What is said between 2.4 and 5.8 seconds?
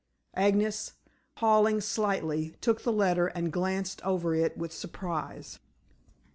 took the letter and glanced over it with surprise.